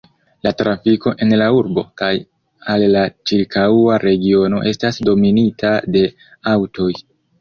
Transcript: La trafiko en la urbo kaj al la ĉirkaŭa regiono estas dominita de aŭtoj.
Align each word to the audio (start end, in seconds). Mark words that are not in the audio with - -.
La 0.45 0.51
trafiko 0.61 1.11
en 1.25 1.33
la 1.41 1.49
urbo 1.57 1.83
kaj 2.01 2.09
al 2.75 2.85
la 2.95 3.03
ĉirkaŭa 3.33 3.99
regiono 4.07 4.63
estas 4.73 4.99
dominita 5.11 5.75
de 5.99 6.03
aŭtoj. 6.55 6.91